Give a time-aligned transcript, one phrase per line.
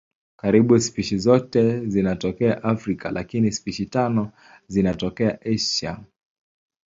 [0.35, 4.31] Karibu spishi zote zinatokea Afrika lakini spishi tano
[4.67, 5.99] zinatokea Asia.